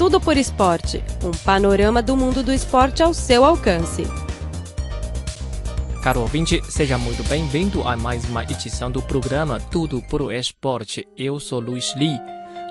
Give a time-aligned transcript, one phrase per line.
[0.00, 4.04] Tudo por Esporte um panorama do mundo do esporte ao seu alcance.
[6.02, 11.06] Caro ouvinte, seja muito bem-vindo a mais uma edição do programa Tudo por Esporte.
[11.18, 12.18] Eu sou Luiz Li.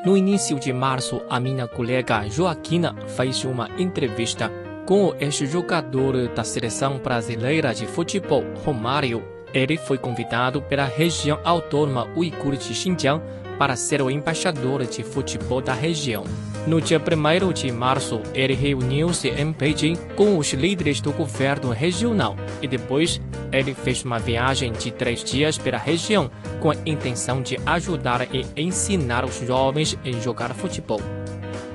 [0.03, 4.51] No início de março, a minha colega Joaquina fez uma entrevista
[4.87, 9.23] com o ex-jogador da seleção brasileira de futebol, Romário.
[9.53, 13.21] Ele foi convidado pela região autônoma uigur de Xinjiang
[13.59, 16.23] para ser o embaixador de futebol da região.
[16.67, 22.35] No dia 1 de março, ele reuniu-se em Beijing com os líderes do governo regional
[22.61, 27.57] e depois ele fez uma viagem de três dias pela região com a intenção de
[27.65, 31.01] ajudar e ensinar os jovens a jogar futebol.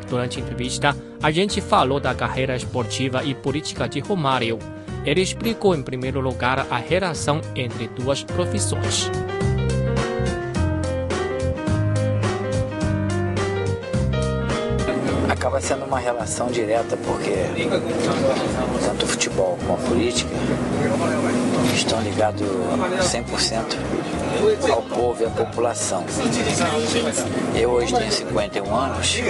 [0.08, 4.58] Durante a entrevista, a gente falou da carreira esportiva e política de Romário.
[5.04, 9.10] Ele explicou em primeiro lugar a relação entre duas profissões.
[15.64, 17.32] Sendo uma relação direta, porque
[18.84, 20.30] tanto o futebol como a política
[21.74, 22.46] estão ligados
[23.00, 23.78] 100%
[24.70, 26.04] ao povo e à população.
[27.54, 29.22] Eu hoje tenho 51 anos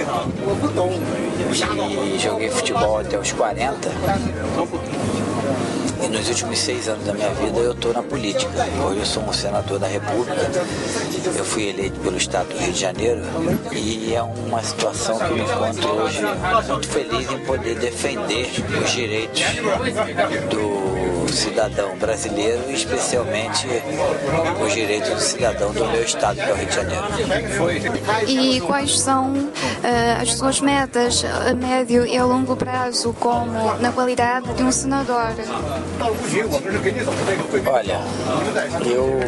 [2.13, 4.84] e joguei futebol até os 40 e
[6.15, 8.49] nos últimos seis anos da minha vida eu estou na política.
[8.87, 10.33] Hoje eu sou um senador da República.
[11.37, 13.21] Eu fui eleito pelo Estado do Rio de Janeiro
[13.73, 16.21] e é uma situação que me encontro hoje
[16.69, 18.49] muito feliz em poder defender
[18.81, 19.41] os direitos
[20.49, 20.94] do
[21.33, 23.67] cidadão brasileiro e especialmente
[24.63, 27.03] os direitos do cidadão do meu estado, que é o Rio de Janeiro.
[28.27, 33.91] E quais são uh, as suas metas a médio e a longo prazo, como na
[33.91, 35.27] qualidade de um senador?
[37.67, 37.99] Olha,
[38.85, 39.19] eu,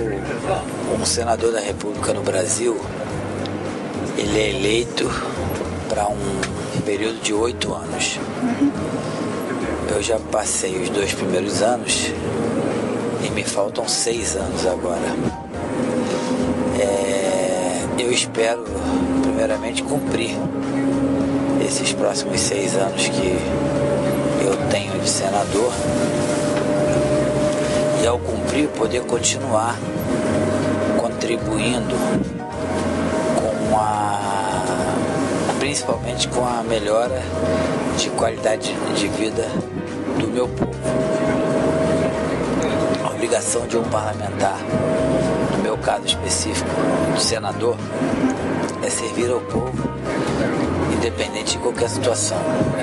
[0.90, 2.80] como senador da República no Brasil,
[4.18, 5.10] ele é eleito
[5.90, 8.20] para um período de oito anos.
[9.90, 12.12] Eu já passei os dois primeiros anos
[13.26, 15.08] e me faltam seis anos agora.
[16.80, 18.64] É, eu espero,
[19.24, 20.36] primeiramente, cumprir
[21.66, 23.38] esses próximos seis anos que
[24.46, 25.72] eu tenho de senador
[28.04, 29.78] e ao cumprir poder continuar
[30.98, 31.96] contribuindo
[33.36, 34.20] com a
[35.60, 37.22] principalmente com a melhora
[37.98, 39.48] de qualidade de vida
[40.18, 40.72] do meu povo.
[43.04, 44.60] A obrigação de um parlamentar,
[45.56, 46.70] no meu caso específico,
[47.16, 47.78] de senador,
[48.84, 49.90] é servir ao povo,
[50.94, 52.38] independente de qualquer situação.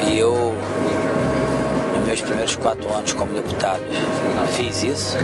[0.07, 0.55] E eu
[2.07, 3.83] meus primeiros quatro anos como deputado
[4.53, 5.17] fiz isso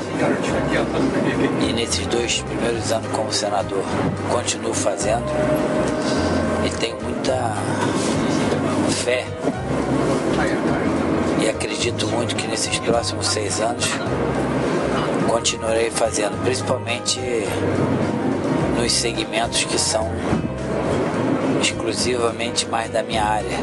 [1.69, 3.85] e nesses dois primeiros anos como senador
[4.33, 5.27] continuo fazendo
[6.67, 7.55] e tenho muita
[9.05, 9.27] fé
[11.81, 13.87] acredito muito que nesses próximos seis anos
[15.27, 17.19] continuarei fazendo, principalmente
[18.77, 20.07] nos segmentos que são
[21.59, 23.57] exclusivamente mais da minha área,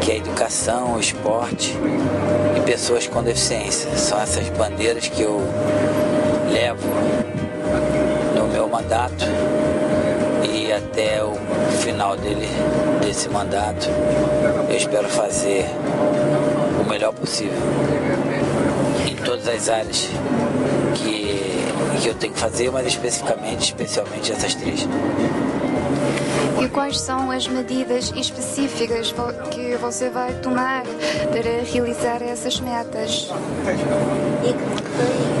[0.00, 1.76] que é educação, esporte
[2.56, 3.94] e pessoas com deficiência.
[3.94, 5.38] São essas bandeiras que eu
[6.50, 6.88] levo
[8.34, 9.26] no meu mandato
[10.50, 11.34] e até o
[11.82, 12.48] final dele,
[13.02, 13.86] desse mandato,
[14.70, 15.66] eu espero fazer
[16.80, 17.58] o melhor possível
[19.06, 20.08] em todas as áreas
[20.94, 24.86] que, que eu tenho que fazer, mas especificamente, especialmente essas três.
[26.60, 29.14] E quais são as medidas específicas
[29.50, 33.30] que você vai tomar para realizar essas metas?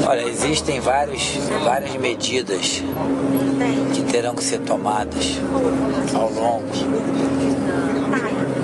[0.06, 2.82] Olha, existem vários, várias medidas
[3.94, 5.38] que terão que ser tomadas
[6.14, 6.68] ao longo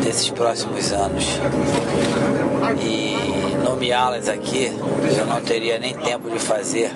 [0.03, 1.41] desses próximos anos.
[2.81, 4.73] E nomeá-las aqui
[5.19, 6.91] eu não teria nem tempo de fazer.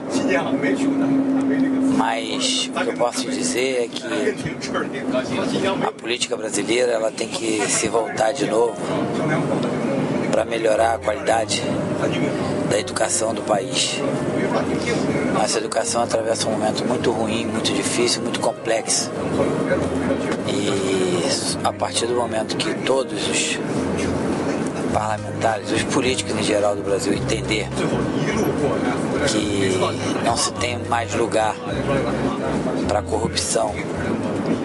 [1.96, 4.04] Mas o que eu posso dizer é que
[5.86, 8.76] a política brasileira ela tem que se voltar de novo
[10.30, 11.62] para melhorar a qualidade
[12.70, 14.00] da educação do país.
[15.32, 19.10] Nossa educação atravessa um momento muito ruim, muito difícil, muito complexo.
[20.46, 23.58] E a partir do momento que todos os
[24.92, 27.68] parlamentares, os políticos em geral do Brasil entender
[29.28, 29.78] que
[30.24, 31.54] não se tem mais lugar
[32.86, 33.74] para corrupção,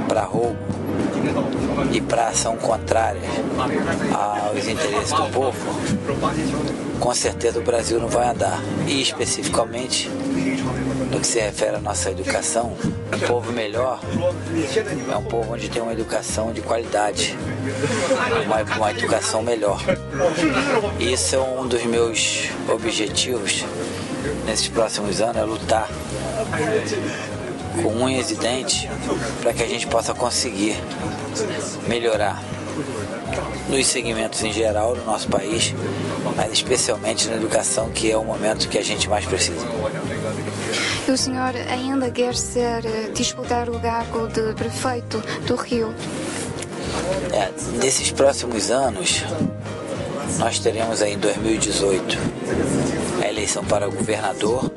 [0.08, 0.58] para roubo
[1.92, 3.22] e para ação contrária
[4.14, 5.58] aos interesses do povo,
[7.00, 8.60] com certeza o Brasil não vai andar.
[8.88, 10.10] E especificamente
[11.12, 12.76] no que se refere à nossa educação,
[13.16, 14.00] Um povo melhor
[15.12, 17.38] é um povo onde tem uma educação de qualidade,
[18.46, 19.80] uma, uma educação melhor.
[21.00, 23.64] Isso é um dos meus objetivos
[24.46, 25.90] nesses próximos anos, é lutar
[27.82, 28.88] com unhas e dentes
[29.42, 30.76] para que a gente possa conseguir
[31.88, 32.42] melhorar
[33.70, 35.74] nos segmentos em geral no nosso país,
[36.36, 39.66] mas especialmente na educação, que é o momento que a gente mais precisa.
[41.08, 45.94] O senhor ainda quer ser eh, disputar o cargo de prefeito do Rio?
[47.32, 49.24] É, nesses próximos anos,
[50.38, 52.18] nós teremos aí em 2018
[53.22, 54.72] a eleição para governador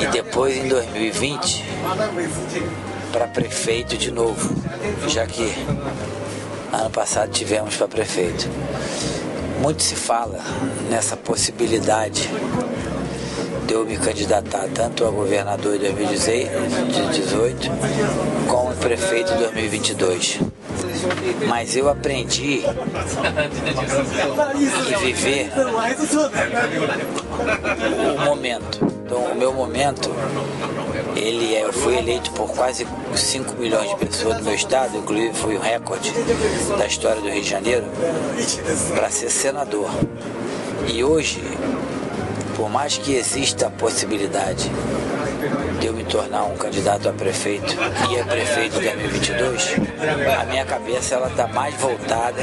[0.00, 1.64] e depois em 2020
[3.12, 4.54] para prefeito de novo,
[5.08, 5.52] já que
[6.72, 8.48] ano passado tivemos para prefeito.
[9.60, 10.40] Muito se fala
[10.90, 12.28] nessa possibilidade
[13.66, 17.70] de eu me candidatar tanto a governador em 2018
[18.48, 20.40] como prefeito em 2022.
[21.48, 22.62] Mas eu aprendi
[24.88, 25.50] e viver
[28.16, 28.92] o momento.
[29.04, 30.10] Então, o meu momento,
[31.14, 35.34] ele é, eu fui eleito por quase 5 milhões de pessoas do meu estado, inclusive
[35.34, 36.12] fui o recorde
[36.78, 37.84] da história do Rio de Janeiro,
[38.94, 39.90] para ser senador.
[40.86, 41.42] E hoje,
[42.62, 44.70] por mais que exista a possibilidade
[45.80, 47.74] de eu me tornar um candidato a prefeito
[48.08, 49.74] e a prefeito em 2022,
[50.40, 52.40] a minha cabeça ela está mais voltada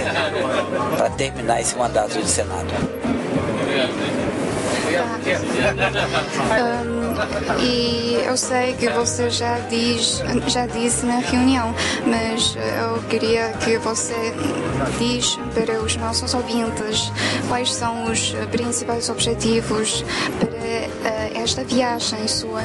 [0.98, 2.68] para terminar esse mandato de Senado.
[6.52, 11.74] Um, e eu sei que você já diz, já disse na reunião,
[12.06, 14.34] mas eu queria que você
[14.98, 17.12] diz para os nossos ouvintes
[17.48, 20.04] quais são os principais objetivos
[20.40, 22.62] para uh, esta viagem sua.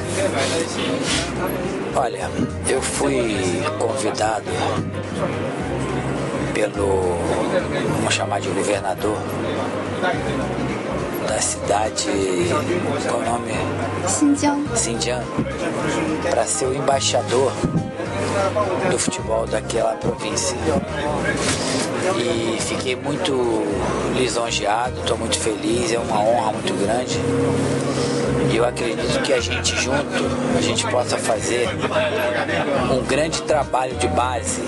[1.95, 2.29] Olha,
[2.67, 3.35] eu fui
[3.79, 4.45] convidado
[6.53, 7.17] pelo,
[7.97, 9.17] vamos chamar de governador
[11.35, 12.07] da cidade,
[13.09, 13.51] qual o nome?
[14.07, 14.65] Xinjiang.
[14.73, 15.25] Xinjiang,
[16.29, 17.51] para ser o embaixador
[18.89, 20.55] do futebol daquela província.
[22.17, 23.33] E fiquei muito
[24.15, 27.19] lisonjeado, estou muito feliz, é uma honra muito grande.
[28.49, 30.07] E eu acredito que a gente junto,
[30.57, 31.67] a gente possa fazer
[32.93, 34.63] um grande trabalho de base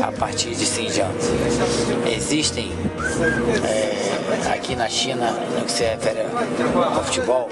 [0.00, 1.12] a partir de Xinjiang.
[2.06, 2.70] Existem
[3.64, 3.93] é,
[4.52, 6.20] aqui na China, no que se refere
[6.74, 7.48] ao futebol,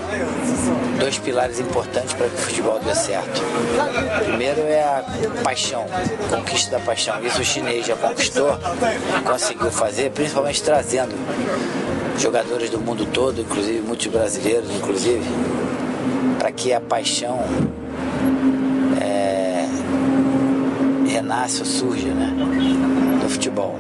[0.98, 3.42] dois pilares importantes para que o futebol dê certo.
[4.24, 5.04] Primeiro é a
[5.42, 5.86] paixão,
[6.30, 7.24] conquista da paixão.
[7.24, 8.58] Isso o chinês já conquistou,
[9.24, 11.14] conseguiu fazer, principalmente trazendo
[12.18, 15.24] jogadores do mundo todo, inclusive muitos brasileiros, inclusive,
[16.38, 17.40] para que a paixão
[19.00, 19.66] é,
[21.08, 22.32] renasça ou surja né,
[23.22, 23.76] do futebol.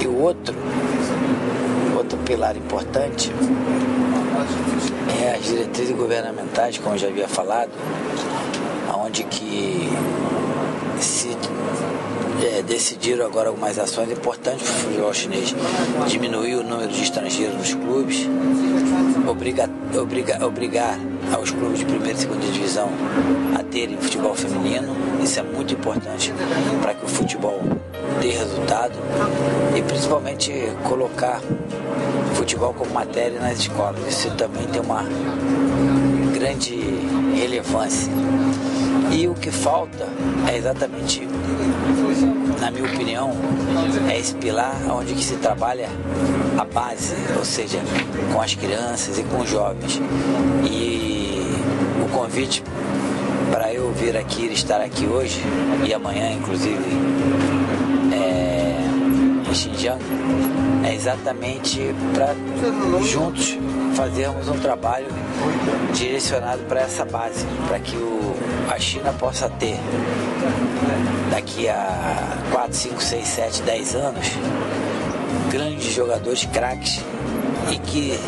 [0.00, 0.54] E o outro,
[2.04, 3.32] outro pilar importante
[5.22, 7.70] é as diretrizes governamentais, como eu já havia falado,
[8.94, 9.88] onde que
[11.00, 11.36] se
[12.42, 15.54] é, decidiram agora algumas ações importantes para o futebol chinês.
[16.06, 18.28] Diminuir o número de estrangeiros nos clubes,
[19.26, 19.68] obriga,
[19.98, 20.98] obriga, obrigar
[21.32, 22.90] aos clubes de primeira e segunda divisão
[23.58, 24.94] a terem futebol feminino.
[25.22, 26.32] Isso é muito importante
[26.82, 27.60] para que o futebol
[28.20, 28.94] dê resultado
[29.76, 30.52] e principalmente
[30.84, 31.40] colocar
[32.34, 34.06] futebol como matéria nas escolas.
[34.06, 35.04] Isso também tem uma
[36.32, 36.76] grande
[37.34, 38.12] relevância.
[39.12, 40.08] E o que falta
[40.50, 41.26] é exatamente,
[42.60, 43.30] na minha opinião,
[44.10, 45.88] é esse pilar onde se trabalha
[46.58, 47.78] a base, ou seja,
[48.32, 50.00] com as crianças e com os jovens.
[50.64, 51.40] E
[52.04, 52.62] o convite
[53.50, 55.40] para eu vir aqui, estar aqui hoje
[55.86, 56.84] e amanhã, inclusive,
[58.12, 58.76] é,
[59.48, 60.02] em Xinjiang,
[60.84, 61.80] é exatamente
[62.14, 62.34] para
[63.02, 63.58] juntos
[63.94, 65.06] fazermos um trabalho
[65.92, 68.34] direcionado para essa base, para que o,
[68.70, 69.78] a China possa ter
[71.30, 74.26] daqui a 4, 5, 6, 7, 10 anos
[75.50, 77.00] grandes jogadores craques
[77.70, 78.18] e que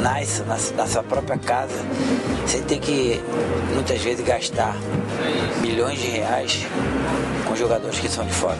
[0.00, 1.84] nasça na, na sua própria casa
[2.46, 3.20] sem ter que
[3.74, 4.74] muitas vezes gastar
[5.60, 6.66] milhões de reais
[7.46, 8.58] com jogadores que são de fora.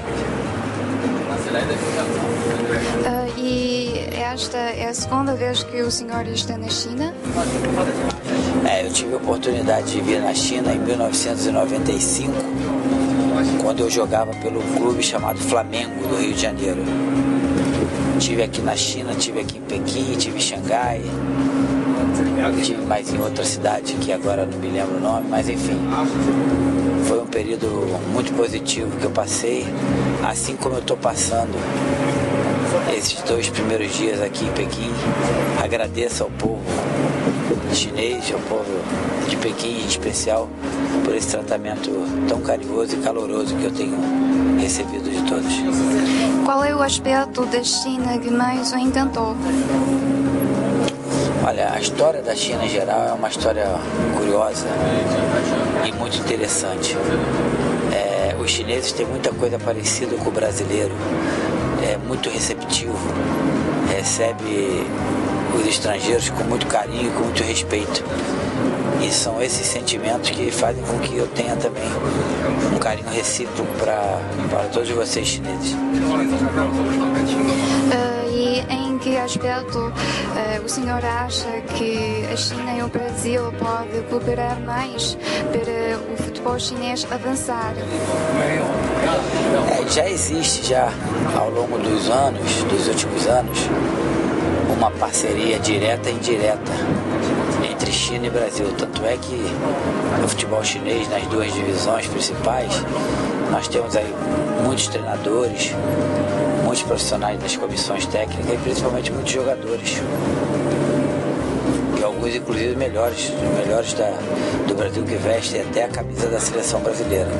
[3.48, 7.14] E esta é a segunda vez que o senhor está na China?
[8.68, 12.32] É, eu tive a oportunidade de vir na China em 1995,
[13.62, 16.82] quando eu jogava pelo clube chamado Flamengo do Rio de Janeiro.
[18.18, 21.02] Tive aqui na China, tive aqui em Pequim, tive em Xangai,
[22.64, 25.78] tive mais em outra cidade, que agora não me lembro o nome, mas enfim.
[27.06, 27.68] Foi um período
[28.12, 29.64] muito positivo que eu passei,
[30.24, 31.56] assim como eu estou passando
[32.96, 34.90] esses dois primeiros dias aqui em Pequim.
[35.62, 36.62] Agradeço ao povo
[37.72, 38.72] chinês, ao povo
[39.28, 40.48] de Pequim em especial,
[41.04, 41.90] por esse tratamento
[42.26, 43.96] tão carinhoso e caloroso que eu tenho
[44.58, 45.52] recebido de todos.
[46.44, 49.36] Qual é o aspecto da China que mais o encantou?
[51.46, 53.66] Olha, a história da China em geral é uma história
[54.16, 54.66] curiosa
[55.86, 56.96] e muito interessante.
[57.92, 60.92] É, os chineses têm muita coisa parecida com o brasileiro,
[62.06, 62.96] muito receptivo,
[63.94, 64.86] recebe
[65.58, 68.04] os estrangeiros com muito carinho, com muito respeito.
[69.02, 71.84] E são esses sentimentos que fazem com que eu tenha também
[72.74, 75.72] um carinho recíproco para todos vocês chineses.
[75.72, 75.76] Uh,
[78.32, 84.02] e em que aspecto uh, o senhor acha que a China e o Brasil podem
[84.04, 85.16] cooperar mais
[85.52, 87.74] para o futebol chinês avançar?
[89.68, 90.92] É, já existe já
[91.36, 93.58] ao longo dos anos, dos últimos anos,
[94.76, 96.72] uma parceria direta e indireta
[97.68, 98.66] entre China e Brasil.
[98.78, 99.36] Tanto é que
[100.20, 102.72] no futebol chinês, nas duas divisões principais,
[103.50, 104.14] nós temos aí
[104.64, 105.74] muitos treinadores,
[106.64, 110.00] muitos profissionais das comissões técnicas e principalmente muitos jogadores.
[112.26, 114.10] Alguns inclusive melhores, melhores da,
[114.66, 117.30] do Brasil que vestem até a camisa da seleção brasileira.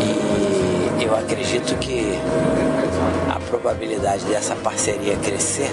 [0.00, 2.18] E eu acredito que
[3.48, 5.70] probabilidade dessa parceria crescer,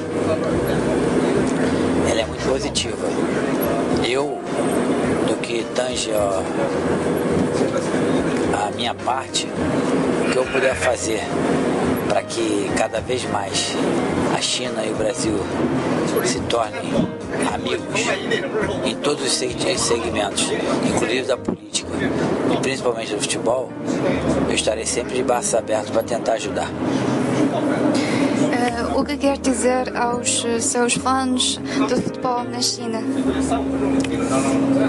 [2.07, 3.07] ela é muito positiva.
[4.07, 4.39] Eu,
[5.27, 6.43] do que tange ó,
[8.63, 11.21] a minha parte, o que eu puder fazer
[12.07, 13.75] para que cada vez mais
[14.37, 15.39] a China e o Brasil
[16.23, 17.20] se tornem
[17.53, 18.01] amigos
[18.85, 20.51] em todos os segmentos,
[20.85, 21.89] inclusive da política
[22.53, 23.69] e principalmente do futebol,
[24.47, 26.69] eu estarei sempre de braços abertos para tentar ajudar.
[28.51, 31.57] Uh, o que quer dizer aos seus fãs
[31.87, 33.01] do futebol na China?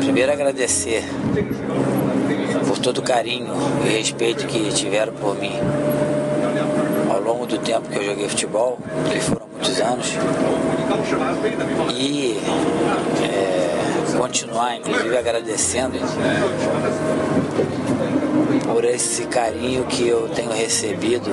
[0.00, 1.04] Primeiro agradecer
[2.66, 3.52] por todo o carinho
[3.86, 5.52] e respeito que tiveram por mim
[7.10, 8.78] ao longo do tempo que eu joguei futebol,
[9.10, 10.12] que foram muitos anos,
[11.94, 12.38] e
[13.22, 15.98] é, continuar, inclusive, agradecendo
[18.64, 21.30] por esse carinho que eu tenho recebido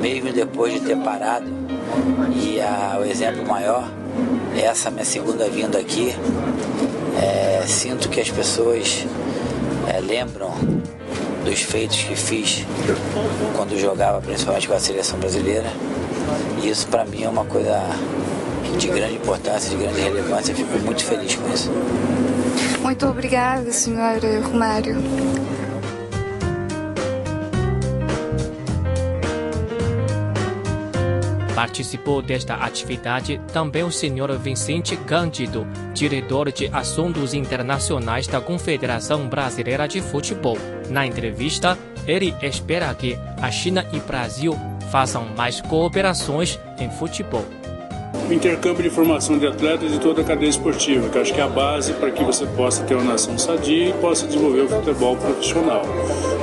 [0.00, 1.46] mesmo depois de ter parado.
[2.34, 3.90] E a, o exemplo maior
[4.54, 6.14] é essa minha segunda vinda aqui.
[7.20, 9.06] É, sinto que as pessoas
[9.88, 10.52] é, lembram
[11.44, 12.64] dos feitos que fiz
[13.56, 15.70] quando jogava, principalmente com a seleção brasileira.
[16.62, 17.80] E isso para mim é uma coisa
[18.76, 20.52] de grande importância, de grande relevância.
[20.52, 21.70] Eu fico muito feliz com isso.
[22.82, 24.96] Muito obrigada, senhor Romário.
[31.54, 39.88] Participou desta atividade também o senhor Vicente Cândido, diretor de Assuntos Internacionais da Confederação Brasileira
[39.88, 40.58] de Futebol.
[40.90, 44.58] Na entrevista, ele espera que a China e Brasil
[44.90, 47.46] façam mais cooperações em futebol
[48.28, 51.44] o intercâmbio de formação de atletas de toda a cadeia esportiva, que acho que é
[51.44, 55.16] a base para que você possa ter uma nação sadia e possa desenvolver o futebol
[55.16, 55.82] profissional.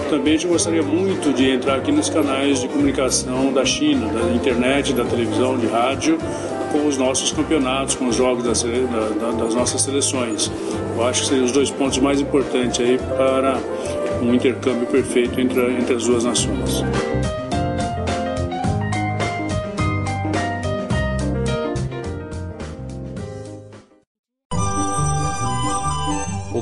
[0.10, 4.94] Também eu gostaria muito de entrar aqui nos canais de comunicação da China, da internet,
[4.94, 6.18] da televisão, de rádio,
[6.72, 10.52] com os nossos campeonatos, com os jogos das, das nossas seleções.
[10.96, 13.58] Eu acho que seriam os dois pontos mais importantes aí para
[14.22, 16.84] um intercâmbio perfeito entre, entre as duas nações.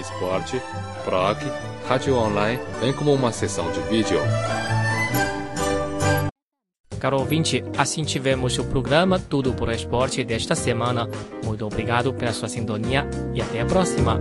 [0.00, 0.60] esporte,
[1.04, 1.38] blog,
[1.88, 4.18] rádio online, bem como uma sessão de vídeo.
[6.98, 11.08] Caro ouvinte, assim tivemos o programa Tudo por Esporte desta semana.
[11.44, 14.20] Muito obrigado pela sua sintonia e até a próxima.